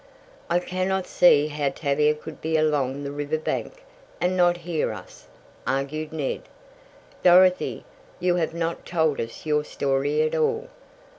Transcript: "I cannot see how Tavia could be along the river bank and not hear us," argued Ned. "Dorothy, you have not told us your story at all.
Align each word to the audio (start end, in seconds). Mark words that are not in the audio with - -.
"I 0.49 0.57
cannot 0.57 1.05
see 1.05 1.45
how 1.49 1.69
Tavia 1.69 2.15
could 2.15 2.41
be 2.41 2.57
along 2.57 3.03
the 3.03 3.11
river 3.11 3.37
bank 3.37 3.83
and 4.19 4.35
not 4.35 4.57
hear 4.65 4.91
us," 4.91 5.27
argued 5.67 6.11
Ned. 6.11 6.41
"Dorothy, 7.21 7.85
you 8.19 8.37
have 8.37 8.55
not 8.55 8.83
told 8.83 9.21
us 9.21 9.45
your 9.45 9.63
story 9.63 10.23
at 10.23 10.33
all. 10.33 10.69